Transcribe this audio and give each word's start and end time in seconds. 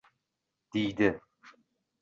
Deydi: 0.73 1.21